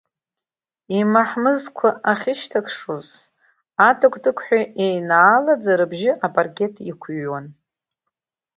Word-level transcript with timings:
Имаҳмызқәа 0.97 1.89
ахьышьҭакшоз, 2.11 3.07
атыгә-тыгәҳәа 3.87 4.61
еинаалаӡа 4.85 5.73
рыбжьы 5.79 6.11
апаркет 6.25 6.73
иқәыҩуан. 6.91 7.45